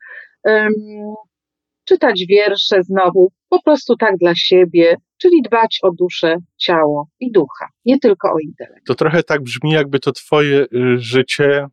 czytać 1.85 2.25
wiersze 2.29 2.83
znowu, 2.83 3.33
po 3.49 3.63
prostu 3.63 3.97
tak 3.97 4.17
dla 4.17 4.35
siebie, 4.35 4.97
czyli 5.19 5.43
dbać 5.43 5.79
o 5.83 5.91
duszę, 5.99 6.37
ciało 6.57 7.09
i 7.21 7.33
ducha, 7.33 7.67
nie 7.85 7.99
tylko 7.99 8.29
o 8.29 8.39
intelekt. 8.39 8.87
To 8.87 8.95
trochę 8.95 9.23
tak 9.23 9.43
brzmi, 9.43 9.71
jakby 9.71 9.99
to 9.99 10.13
Twoje 10.13 10.61
y, 10.63 10.67
życie 10.99 11.67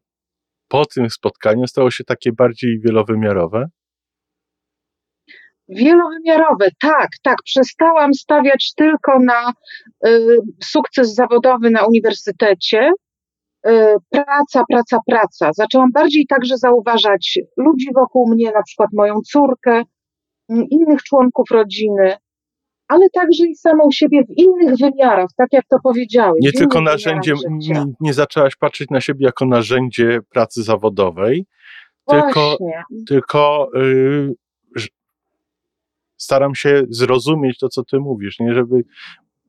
po 0.67 0.85
tym 0.85 1.09
spotkaniu 1.09 1.67
stało 1.67 1.91
się 1.91 2.03
takie 2.03 2.31
bardziej 2.31 2.79
wielowymiarowe. 2.79 3.65
Wielowymiarowe, 5.69 6.67
tak, 6.81 7.07
tak. 7.23 7.35
Przestałam 7.45 8.13
stawiać 8.13 8.73
tylko 8.75 9.19
na 9.19 9.53
y, 10.07 10.37
sukces 10.63 11.15
zawodowy 11.15 11.69
na 11.69 11.85
uniwersytecie. 11.85 12.91
Y, 13.67 13.71
praca, 14.09 14.63
praca, 14.69 14.97
praca. 15.07 15.51
Zaczęłam 15.53 15.91
bardziej 15.91 16.25
także 16.27 16.57
zauważać 16.57 17.39
ludzi 17.57 17.87
wokół 17.95 18.33
mnie, 18.33 18.51
na 18.51 18.63
przykład 18.63 18.89
moją 18.93 19.15
córkę, 19.31 19.83
innych 20.49 21.03
członków 21.03 21.51
rodziny, 21.51 22.15
ale 22.87 23.09
także 23.13 23.45
i 23.45 23.55
samą 23.55 23.91
siebie 23.91 24.23
w 24.23 24.37
innych 24.37 24.77
wymiarach, 24.77 25.29
tak 25.37 25.47
jak 25.51 25.65
to 25.67 25.77
powiedziałeś. 25.83 26.39
Nie 26.41 26.51
tylko 26.51 26.81
narzędziem, 26.81 27.37
nie, 27.49 27.85
nie, 27.99 28.13
zaczęłaś 28.13 28.55
patrzeć 28.55 28.89
na 28.89 29.01
siebie 29.01 29.25
jako 29.25 29.45
narzędzie 29.45 30.19
pracy 30.29 30.63
zawodowej, 30.63 31.45
Właśnie. 32.07 32.23
tylko, 32.23 32.57
tylko 33.07 33.69
yy, 33.73 34.35
staram 36.17 36.55
się 36.55 36.83
zrozumieć 36.89 37.57
to, 37.57 37.69
co 37.69 37.83
ty 37.83 37.99
mówisz, 37.99 38.39
nie 38.39 38.53
żeby, 38.53 38.83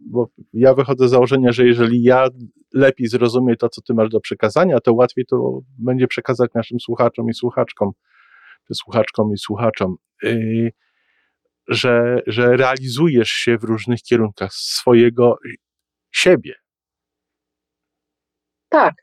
bo 0.00 0.28
ja 0.52 0.74
wychodzę 0.74 1.08
z 1.08 1.10
założenia, 1.10 1.52
że 1.52 1.66
jeżeli 1.66 2.02
ja 2.02 2.28
lepiej 2.74 3.08
zrozumiem 3.08 3.56
to, 3.56 3.68
co 3.68 3.82
ty 3.82 3.94
masz 3.94 4.08
do 4.08 4.20
przekazania, 4.20 4.80
to 4.80 4.94
łatwiej 4.94 5.26
to 5.26 5.60
będzie 5.78 6.06
przekazać 6.06 6.50
naszym 6.54 6.80
słuchaczom 6.80 7.28
i 7.28 7.34
słuchaczkom, 7.34 7.90
czy 8.68 8.74
słuchaczkom 8.74 9.32
i 9.32 9.38
słuchaczom. 9.38 9.96
Yy, 10.22 10.72
że, 11.70 12.22
że 12.26 12.56
realizujesz 12.56 13.28
się 13.28 13.58
w 13.58 13.64
różnych 13.64 14.02
kierunkach 14.02 14.52
swojego 14.52 15.38
siebie. 16.10 16.54
Tak, 18.68 18.94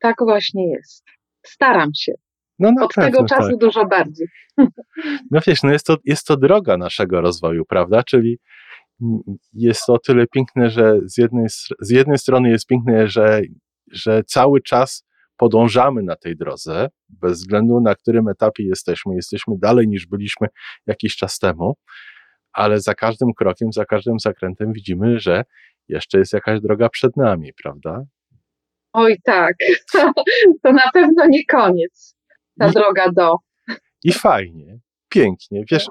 tak 0.00 0.16
właśnie 0.18 0.70
jest. 0.70 1.04
Staram 1.46 1.90
się. 1.94 2.12
No 2.58 2.72
Od 2.80 2.94
tego 2.94 3.24
czasu 3.24 3.50
tak. 3.50 3.58
dużo 3.58 3.86
bardziej. 3.86 4.26
No 5.30 5.40
wiesz, 5.46 5.62
no 5.62 5.72
jest, 5.72 5.86
to, 5.86 5.96
jest 6.04 6.26
to 6.26 6.36
droga 6.36 6.76
naszego 6.76 7.20
rozwoju, 7.20 7.64
prawda? 7.64 8.02
Czyli 8.02 8.38
jest 9.52 9.86
to 9.86 9.94
o 9.94 9.98
tyle 9.98 10.26
piękne, 10.26 10.70
że 10.70 10.98
z 11.04 11.18
jednej, 11.18 11.46
z 11.80 11.90
jednej 11.90 12.18
strony 12.18 12.50
jest 12.50 12.66
piękne, 12.66 13.08
że, 13.08 13.40
że 13.92 14.24
cały 14.24 14.60
czas 14.62 15.06
podążamy 15.40 16.02
na 16.02 16.16
tej 16.16 16.36
drodze, 16.36 16.88
bez 17.08 17.32
względu 17.32 17.80
na 17.80 17.94
którym 17.94 18.28
etapie 18.28 18.64
jesteśmy. 18.64 19.14
Jesteśmy 19.14 19.54
dalej 19.58 19.88
niż 19.88 20.06
byliśmy 20.06 20.48
jakiś 20.86 21.16
czas 21.16 21.38
temu, 21.38 21.74
ale 22.52 22.80
za 22.80 22.94
każdym 22.94 23.34
krokiem, 23.34 23.72
za 23.72 23.84
każdym 23.84 24.20
zakrętem 24.20 24.72
widzimy, 24.72 25.20
że 25.20 25.44
jeszcze 25.88 26.18
jest 26.18 26.32
jakaś 26.32 26.60
droga 26.60 26.88
przed 26.88 27.16
nami, 27.16 27.50
prawda? 27.62 28.02
Oj 28.92 29.16
tak, 29.24 29.54
to 30.62 30.72
na 30.72 30.90
pewno 30.92 31.26
nie 31.28 31.44
koniec, 31.44 32.16
ta 32.58 32.68
I, 32.68 32.72
droga 32.72 33.10
do. 33.12 33.34
I 34.04 34.12
fajnie, 34.12 34.78
pięknie. 35.08 35.64
Wiesz, 35.70 35.86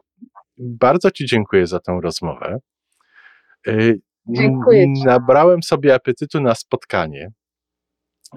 bardzo 0.58 1.12
Ci 1.12 1.25
dziękuję 1.25 1.68
za 1.68 1.79
tę 1.79 2.00
rozmowę. 2.03 2.60
Y, 3.68 4.01
dziękuję 4.27 4.94
ci. 4.94 5.03
Nabrałem 5.06 5.63
sobie 5.63 5.96
apetytu 5.96 6.41
na 6.41 6.56
spotkanie. 6.56 7.32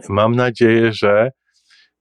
Mam 0.09 0.37
nadzieję, 0.37 0.93
że 0.93 1.31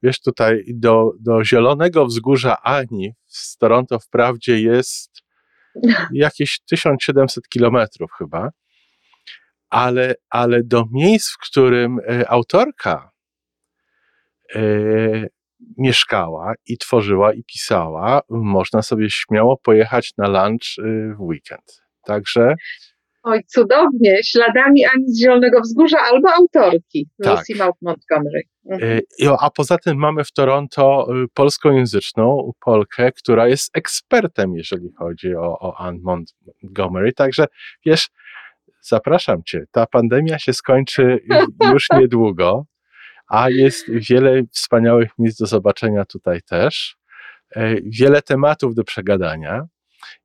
wiesz, 0.04 0.22
tutaj 0.22 0.64
do, 0.68 1.12
do 1.20 1.44
Zielonego 1.46 2.06
Wzgórza 2.06 2.62
Ani 2.62 3.14
z 3.28 3.58
Toronto 3.58 4.00
wprawdzie 4.00 4.62
jest 4.62 5.22
jakieś 6.14 6.60
1700 6.60 7.48
kilometrów 7.50 8.12
chyba, 8.18 8.50
ale, 9.70 10.16
ale 10.30 10.64
do 10.64 10.86
miejsc, 10.92 11.34
w 11.34 11.38
którym 11.38 12.00
e, 12.10 12.30
autorka 12.30 13.12
e, 14.56 14.62
mieszkała 15.78 16.54
i 16.66 16.78
tworzyła 16.78 17.34
i 17.34 17.44
pisała, 17.44 18.22
można 18.30 18.82
sobie 18.82 19.10
śmiało 19.10 19.58
pojechać 19.58 20.14
na 20.18 20.28
lunch 20.28 20.80
e, 20.80 21.16
w 21.16 21.22
weekend. 21.22 21.82
Także 22.04 22.56
Oj, 23.24 23.44
cudownie, 23.48 24.24
śladami 24.24 24.86
Ani 24.86 25.04
z 25.08 25.20
Zielonego 25.20 25.62
Wzgórza 25.62 25.98
albo 26.00 26.30
autorki 26.34 27.08
Tak. 27.24 27.38
Lucy 27.38 27.56
Maud 27.56 27.76
Montgomery. 27.82 28.42
Mhm. 28.72 29.00
Y, 29.22 29.30
A 29.40 29.50
poza 29.50 29.78
tym 29.78 29.98
mamy 29.98 30.24
w 30.24 30.32
Toronto 30.32 31.08
y, 31.24 31.28
polskojęzyczną 31.34 32.52
Polkę, 32.60 33.12
która 33.12 33.48
jest 33.48 33.78
ekspertem, 33.78 34.56
jeżeli 34.56 34.92
chodzi 34.98 35.36
o, 35.36 35.60
o 35.60 35.78
Anne 35.78 36.00
Montgomery. 36.02 37.14
Także 37.14 37.46
wiesz, 37.86 38.10
zapraszam 38.82 39.44
cię. 39.44 39.64
Ta 39.72 39.86
pandemia 39.86 40.40
się 40.40 40.54
skończy 40.54 41.20
już 41.74 41.88
niedługo, 42.00 42.66
a 43.28 43.50
jest 43.50 43.86
wiele 44.10 44.44
wspaniałych 44.52 45.10
miejsc 45.20 45.40
do 45.40 45.46
zobaczenia 45.46 46.06
tutaj 46.06 46.42
też. 46.42 46.98
Y, 47.58 47.82
Wiele 47.86 48.22
tematów 48.22 48.76
do 48.76 48.84
przegadania. 48.84 49.68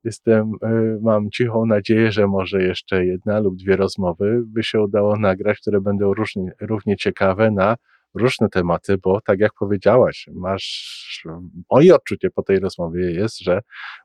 Jestem, 0.05 0.53
y, 0.65 0.99
mam 1.03 1.31
cichą 1.31 1.67
nadzieję, 1.67 2.13
że 2.13 2.27
może 2.27 2.63
jeszcze 2.63 3.07
jedna 3.07 3.41
lub 3.41 3.57
dwie 3.57 3.77
rozmowy 3.77 4.43
by 4.47 4.63
się 4.63 4.81
udało 4.81 5.17
nagrać, 5.19 5.59
które 5.61 5.81
będą 5.81 6.15
różnie, 6.15 6.53
równie 6.61 6.97
ciekawe 6.97 7.51
na 7.51 7.77
różne 8.15 8.49
tematy, 8.49 8.99
bo 8.99 9.21
tak 9.21 9.41
jak 9.41 9.53
powiedziałaś, 9.59 10.29
masz, 10.33 11.27
moje 11.71 11.95
odczucie 11.95 12.31
po 12.31 12.43
tej 12.43 12.59
rozmowie 12.61 13.11
jest, 13.11 13.39
że 13.41 13.61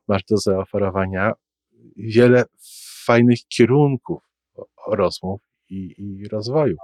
masz 0.08 0.24
do 0.24 0.38
zaoferowania 0.38 1.34
wiele 1.98 2.44
fajnych 3.06 3.40
kierunków 3.48 4.24
rozmów 4.88 5.42
i, 5.70 5.96
i 5.98 6.28
rozwoju. 6.28 6.76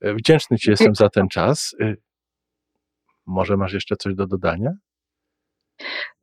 E, 0.00 0.14
Wdzięczny 0.14 0.58
Ci 0.58 0.70
jestem 0.70 0.94
za 0.94 1.08
ten 1.08 1.28
czas. 1.28 1.74
Y, 1.80 1.96
Może 3.26 3.56
masz 3.56 3.72
jeszcze 3.72 3.96
coś 3.96 4.14
do 4.14 4.26
dodania? 4.26 4.72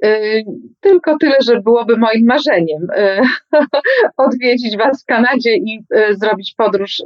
Y, 0.06 0.44
Tylko 0.79 1.18
tyle, 1.18 1.36
że 1.46 1.62
byłoby 1.62 1.98
moim 1.98 2.25
marzeniem 2.25 2.88
y, 2.98 3.22
odwiedzić 4.18 4.77
Was 4.77 5.03
w 5.03 5.06
Kanadzie 5.06 5.56
i 5.56 5.79
y, 5.96 6.15
zrobić 6.15 6.53
podróż, 6.58 7.01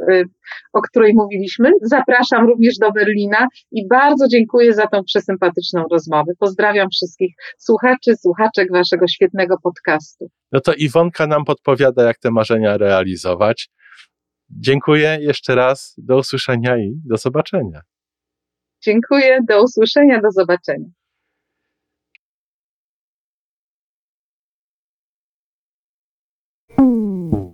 o 0.73 0.81
której 0.81 1.13
mówiliśmy. 1.13 1.71
Zapraszam 1.81 2.47
również 2.47 2.77
do 2.77 2.91
Berlina 2.91 3.47
i 3.71 3.87
bardzo 3.87 4.27
dziękuję 4.27 4.73
za 4.73 4.87
tą 4.87 5.03
przesympatyczną 5.03 5.83
rozmowę. 5.91 6.31
Pozdrawiam 6.39 6.89
wszystkich 6.89 7.35
słuchaczy, 7.57 8.15
słuchaczek 8.15 8.71
Waszego 8.71 9.07
świetnego 9.07 9.55
podcastu. 9.63 10.29
No 10.51 10.59
to 10.59 10.73
Iwonka 10.73 11.27
nam 11.27 11.45
podpowiada, 11.45 12.03
jak 12.03 12.17
te 12.17 12.31
marzenia 12.31 12.77
realizować. 12.77 13.69
Dziękuję 14.49 15.17
jeszcze 15.21 15.55
raz. 15.55 15.95
Do 15.97 16.17
usłyszenia 16.17 16.77
i 16.77 16.93
do 17.05 17.17
zobaczenia. 17.17 17.81
Dziękuję, 18.81 19.39
do 19.49 19.63
usłyszenia, 19.63 20.21
do 20.21 20.31
zobaczenia. 20.31 20.89
Dzień 26.83 27.53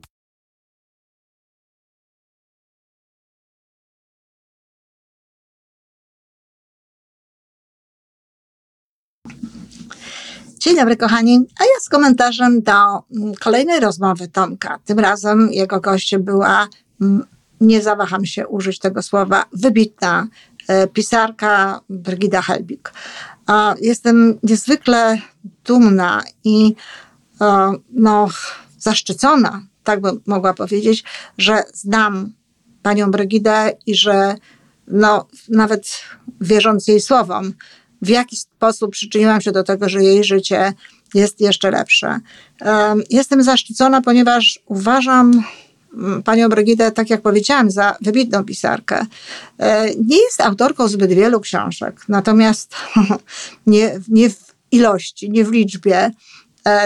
dobry, 10.76 10.98
kochani. 10.98 11.40
A 11.60 11.64
ja 11.64 11.80
z 11.82 11.90
komentarzem 11.90 12.62
do 12.62 12.72
mm, 12.72 13.04
kolejnej 13.40 13.80
rozmowy 13.80 14.28
Tomka. 14.28 14.80
Tym 14.86 15.00
razem 15.00 15.50
jego 15.52 15.80
gościem 15.80 16.24
była, 16.24 16.68
mm, 17.02 17.26
nie 17.62 17.82
zawaham 17.82 18.26
się 18.26 18.48
użyć 18.48 18.80
tego 18.80 19.02
słowa, 19.02 19.46
wybitna 19.54 20.28
e, 20.68 20.88
pisarka 20.88 21.82
Brygida 21.90 22.42
Helbig. 22.42 22.94
Jestem 23.82 24.40
niezwykle 24.44 25.18
dumna 25.66 26.24
i 26.44 26.76
e, 27.42 27.74
no, 27.92 28.30
zaszczycona, 28.80 29.62
tak 29.84 30.02
bym 30.02 30.22
mogła 30.26 30.54
powiedzieć, 30.54 31.04
że 31.38 31.64
znam 31.74 32.34
panią 32.82 33.12
Brygidę 33.12 33.72
i 33.86 33.96
że 33.96 34.36
no, 34.88 35.28
nawet 35.50 36.02
wierząc 36.42 36.88
jej 36.88 37.02
słowom, 37.02 37.54
w 38.02 38.10
jaki 38.10 38.36
sposób 38.38 38.92
przyczyniłam 38.92 39.42
się 39.42 39.52
do 39.52 39.64
tego, 39.64 39.90
że 39.90 40.04
jej 40.04 40.24
życie 40.24 40.74
jest 41.14 41.42
jeszcze 41.42 41.72
lepsze. 41.72 42.20
Em, 42.62 43.04
Jestem 43.10 43.44
zaszczycona, 43.44 44.02
ponieważ 44.02 44.60
uważam 44.66 45.44
mm, 45.94 46.24
panią 46.24 46.50
Brygidę, 46.50 46.92
tak 46.92 47.10
jak 47.10 47.22
powiedziałam, 47.22 47.72
za 47.72 47.98
wybitną 48.02 48.44
pisarkę. 48.44 49.06
E, 49.58 49.96
Nie 49.96 50.22
jest 50.22 50.42
autorką 50.42 50.88
zbyt 50.88 51.14
wielu 51.14 51.40
książek, 51.40 52.02
natomiast 52.10 52.76
nie, 53.68 54.00
nie 54.08 54.30
w 54.30 54.54
ilości, 54.72 55.30
nie 55.30 55.46
w 55.46 55.52
liczbie 55.52 56.12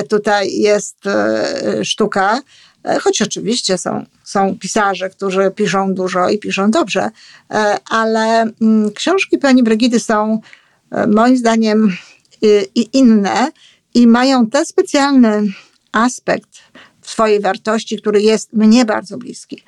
tutaj 0.09 0.51
jest 0.51 1.07
e, 1.07 1.85
sztuka. 1.85 2.41
E, 2.83 2.99
Choć 2.99 3.21
oczywiście 3.21 3.77
są, 3.77 4.05
są 4.23 4.57
pisarze, 4.59 5.09
którzy 5.09 5.51
piszą 5.55 5.93
dużo 5.93 6.29
i 6.29 6.39
piszą 6.39 6.71
dobrze, 6.71 7.09
e, 7.51 7.77
ale 7.89 8.51
mm, 8.61 8.91
książki 8.91 9.37
pani 9.37 9.63
Brygidy 9.63 9.99
są 9.99 10.41
e, 10.91 11.07
moim 11.07 11.37
zdaniem 11.37 11.97
i 12.75 12.89
inne 12.93 13.51
i 13.93 14.07
mają 14.07 14.47
ten 14.47 14.65
specjalny 14.65 15.43
aspekt 15.91 16.49
swojej 17.01 17.39
wartości, 17.39 17.97
który 17.97 18.21
jest 18.21 18.53
mnie 18.53 18.85
bardzo 18.85 19.17
bliski. 19.17 19.63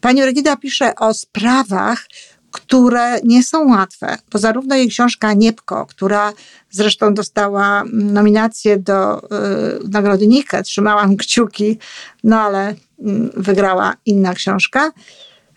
Pani 0.00 0.22
Brygida 0.22 0.56
pisze 0.56 0.94
o 0.94 1.14
sprawach, 1.14 2.06
które 2.54 3.20
nie 3.24 3.42
są 3.42 3.68
łatwe, 3.68 4.18
bo 4.32 4.38
zarówno 4.38 4.76
jej 4.76 4.88
książka 4.88 5.32
Niepko, 5.32 5.86
która 5.86 6.32
zresztą 6.70 7.14
dostała 7.14 7.84
nominację 7.92 8.78
do 8.78 9.24
y, 9.24 9.88
Nagrody 9.88 10.26
Nike, 10.26 10.62
trzymałam 10.62 11.16
kciuki, 11.16 11.78
no 12.24 12.40
ale 12.40 12.74
mm, 13.00 13.30
wygrała 13.36 13.96
inna 14.06 14.34
książka. 14.34 14.92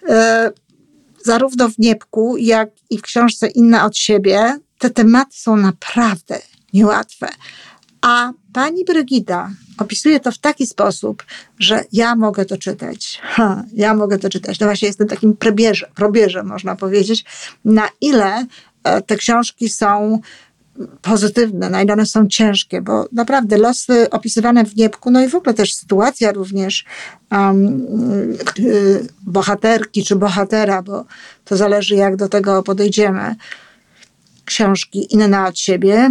Y, 0.03 0.13
zarówno 1.25 1.69
w 1.69 1.77
Niepku, 1.77 2.37
jak 2.37 2.69
i 2.89 2.97
w 2.97 3.01
książce 3.01 3.47
Inna 3.47 3.85
od 3.85 3.97
siebie, 3.97 4.59
te 4.79 4.89
tematy 4.89 5.31
są 5.37 5.57
naprawdę 5.57 6.39
niełatwe. 6.73 7.29
A 8.01 8.31
pani 8.53 8.85
Brygida 8.85 9.49
opisuje 9.77 10.19
to 10.19 10.31
w 10.31 10.37
taki 10.37 10.67
sposób, 10.67 11.25
że 11.59 11.83
ja 11.91 12.15
mogę 12.15 12.45
to 12.45 12.57
czytać. 12.57 13.19
Ha, 13.23 13.63
ja 13.73 13.93
mogę 13.93 14.19
to 14.19 14.29
czytać. 14.29 14.59
No 14.59 14.67
właśnie 14.67 14.87
jestem 14.87 15.07
takim 15.07 15.37
probierzem, 15.37 15.89
probierzem, 15.95 16.47
można 16.47 16.75
powiedzieć, 16.75 17.25
na 17.65 17.89
ile 18.01 18.45
e, 18.83 19.01
te 19.01 19.15
książki 19.15 19.69
są 19.69 20.21
pozytywne, 21.01 21.69
na 21.69 21.83
ile 21.83 21.93
one 21.93 22.05
są 22.05 22.27
ciężkie, 22.27 22.81
bo 22.81 23.07
naprawdę 23.11 23.57
losy 23.57 24.09
opisywane 24.09 24.65
w 24.65 24.75
Niepku, 24.75 25.11
no 25.11 25.21
i 25.21 25.27
w 25.27 25.35
ogóle 25.35 25.53
też 25.53 25.75
sytuacja 25.75 26.31
również 26.31 26.85
um, 27.31 27.87
bohaterki 29.21 30.03
czy 30.03 30.15
bohatera, 30.15 30.81
bo 30.81 31.05
to 31.45 31.57
zależy 31.57 31.95
jak 31.95 32.15
do 32.15 32.29
tego 32.29 32.63
podejdziemy, 32.63 33.35
książki 34.45 35.13
inne 35.13 35.45
od 35.45 35.59
siebie, 35.59 36.09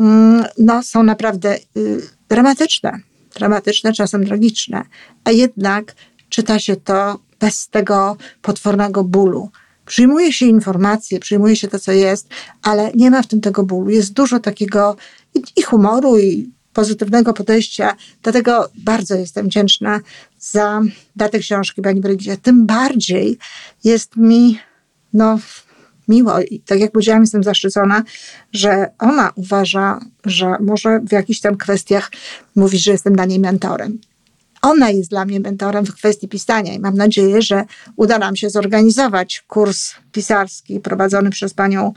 mm, 0.00 0.44
no 0.58 0.82
są 0.82 1.02
naprawdę 1.02 1.58
y, 1.76 2.02
dramatyczne, 2.28 3.00
dramatyczne, 3.38 3.92
czasem 3.92 4.26
tragiczne, 4.26 4.82
a 5.24 5.30
jednak 5.30 5.94
czyta 6.28 6.58
się 6.58 6.76
to 6.76 7.20
bez 7.40 7.68
tego 7.68 8.16
potwornego 8.42 9.04
bólu. 9.04 9.50
Przyjmuje 9.86 10.32
się 10.32 10.46
informacje, 10.46 11.20
przyjmuje 11.20 11.56
się 11.56 11.68
to, 11.68 11.78
co 11.78 11.92
jest, 11.92 12.28
ale 12.62 12.92
nie 12.94 13.10
ma 13.10 13.22
w 13.22 13.26
tym 13.26 13.40
tego 13.40 13.62
bólu. 13.62 13.90
Jest 13.90 14.12
dużo 14.12 14.40
takiego 14.40 14.96
i, 15.56 15.62
humoru, 15.62 16.18
i 16.18 16.50
pozytywnego 16.72 17.32
podejścia. 17.32 17.96
Dlatego 18.22 18.68
bardzo 18.74 19.14
jestem 19.14 19.46
wdzięczna 19.46 20.00
za, 20.38 20.82
te 21.32 21.38
książki 21.38 21.82
Pani 21.82 22.00
Brygidzie. 22.00 22.36
Tym 22.36 22.66
bardziej 22.66 23.38
jest 23.84 24.16
mi 24.16 24.58
no, 25.12 25.38
miło 26.08 26.40
i 26.40 26.60
tak 26.60 26.80
jak 26.80 26.92
powiedziałam, 26.92 27.22
jestem 27.22 27.42
zaszczycona, 27.42 28.02
że 28.52 28.90
ona 28.98 29.32
uważa, 29.34 30.00
że 30.24 30.56
może 30.60 31.00
w 31.00 31.12
jakichś 31.12 31.40
tam 31.40 31.56
kwestiach 31.56 32.10
mówić, 32.56 32.82
że 32.82 32.92
jestem 32.92 33.14
dla 33.14 33.24
niej 33.24 33.40
mentorem. 33.40 33.98
Ona 34.62 34.90
jest 34.90 35.10
dla 35.10 35.24
mnie 35.24 35.40
mentorem 35.40 35.86
w 35.86 35.94
kwestii 35.94 36.28
pisania 36.28 36.74
i 36.74 36.78
mam 36.78 36.96
nadzieję, 36.96 37.42
że 37.42 37.64
uda 37.96 38.18
nam 38.18 38.36
się 38.36 38.50
zorganizować 38.50 39.44
kurs 39.48 39.92
pisarski 40.12 40.80
prowadzony 40.80 41.30
przez 41.30 41.54
panią 41.54 41.92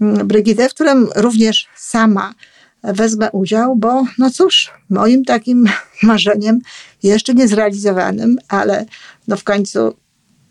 mm, 0.00 0.28
Brygidę, 0.28 0.68
w 0.68 0.74
którym 0.74 1.08
również 1.16 1.68
sama 1.76 2.34
wezmę 2.82 3.30
udział, 3.30 3.76
bo 3.76 4.04
no 4.18 4.30
cóż, 4.30 4.70
moim 4.90 5.24
takim 5.24 5.66
marzeniem, 6.02 6.60
jeszcze 7.02 7.34
niezrealizowanym, 7.34 8.38
ale 8.48 8.86
no 9.28 9.36
w 9.36 9.44
końcu 9.44 9.94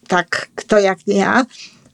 tak, 0.08 0.48
kto 0.56 0.80
jak 0.80 1.08
nie 1.08 1.16
ja, 1.16 1.46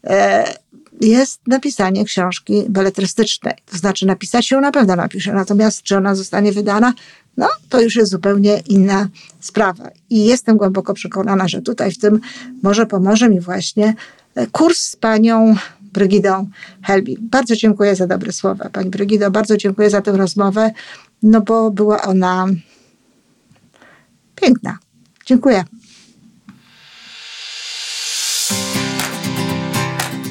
e, 0.03 0.53
jest 1.01 1.47
napisanie 1.47 2.05
książki 2.05 2.63
beletrystycznej. 2.69 3.53
To 3.65 3.77
znaczy 3.77 4.05
napisać 4.05 4.51
ją 4.51 4.61
na 4.61 4.71
pewno 4.71 4.95
napiszę, 4.95 5.33
natomiast 5.33 5.83
czy 5.83 5.97
ona 5.97 6.15
zostanie 6.15 6.51
wydana, 6.51 6.93
no 7.37 7.47
to 7.69 7.81
już 7.81 7.95
jest 7.95 8.11
zupełnie 8.11 8.61
inna 8.69 9.07
sprawa. 9.39 9.89
I 10.09 10.25
jestem 10.25 10.57
głęboko 10.57 10.93
przekonana, 10.93 11.47
że 11.47 11.61
tutaj 11.61 11.91
w 11.91 11.97
tym 11.97 12.19
może 12.63 12.85
pomoże 12.85 13.29
mi 13.29 13.39
właśnie 13.39 13.95
e, 14.35 14.47
kurs 14.47 14.79
z 14.79 14.95
panią 14.95 15.55
Brygidą 15.81 16.49
Helbig. 16.83 17.19
Bardzo 17.19 17.55
dziękuję 17.55 17.95
za 17.95 18.07
dobre 18.07 18.31
słowa, 18.31 18.69
pani 18.69 18.89
Brygido, 18.89 19.31
bardzo 19.31 19.57
dziękuję 19.57 19.89
za 19.89 20.01
tę 20.01 20.11
rozmowę, 20.11 20.71
no 21.23 21.41
bo 21.41 21.71
była 21.71 22.01
ona 22.01 22.47
piękna. 24.35 24.77
Dziękuję. 25.25 25.63